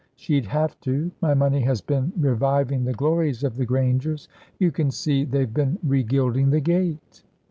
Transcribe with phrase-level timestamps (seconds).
[0.15, 1.11] She'd have to.
[1.21, 4.27] My money has been reviving the glories of the Grangers.
[4.57, 7.21] You can see, they've been regilding the gate."